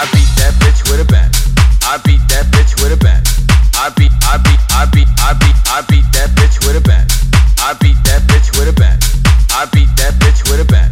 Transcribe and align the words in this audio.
I 0.00 0.08
beat 0.16 0.32
that 0.40 0.56
bitch 0.64 0.80
with 0.88 0.96
a 0.96 1.04
bat. 1.04 1.28
I 1.84 2.00
beat 2.08 2.24
that 2.32 2.48
bitch 2.48 2.72
with 2.80 2.88
a 2.88 2.96
bat. 2.96 3.20
I 3.76 3.92
beat, 4.00 4.08
I 4.24 4.40
beat, 4.40 4.56
I 4.72 4.88
beat, 4.88 5.04
I 5.20 5.36
beat, 5.36 5.56
I 5.68 5.84
beat 5.92 6.08
that 6.16 6.32
bitch 6.40 6.56
with 6.64 6.72
a 6.72 6.80
bat. 6.80 7.04
I 7.60 7.76
beat 7.84 8.00
that 8.08 8.24
bitch 8.24 8.48
with 8.56 8.72
a 8.72 8.72
bat. 8.72 8.96
I 9.52 9.68
beat 9.76 9.92
that 10.00 10.16
bitch 10.16 10.40
with 10.48 10.56
a 10.56 10.64
bat. 10.64 10.88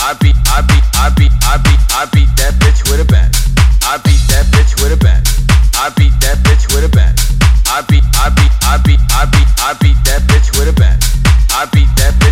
I 0.00 0.16
beat, 0.24 0.40
I 0.48 0.64
beat, 0.64 0.80
I 0.96 1.12
beat, 1.12 1.36
I 1.44 1.60
beat, 1.60 1.80
I 2.00 2.08
beat 2.16 2.32
that 2.40 2.56
bitch 2.56 2.80
with 2.88 3.04
a 3.04 3.04
bat. 3.04 3.28
I 3.84 4.00
beat 4.00 4.24
that 4.32 4.48
bitch 4.48 4.72
with 4.80 4.88
a 4.88 4.96
bat. 5.04 5.20
I 5.76 5.92
beat 5.92 6.16
that 6.24 6.40
bitch 6.40 6.64
with 6.72 6.88
a 6.88 6.88
bat. 6.88 7.12
I 7.68 7.84
beat, 7.84 8.08
I 8.16 8.32
beat, 8.32 8.52
I 8.64 8.80
beat, 8.80 9.00
I 9.12 9.28
beat, 9.28 9.48
I 9.60 9.76
beat 9.84 10.00
that 10.08 10.24
bitch 10.32 10.48
with 10.56 10.72
a 10.72 10.72
bat. 10.72 10.96
I 11.52 11.68
beat 11.76 11.92
that. 12.00 12.25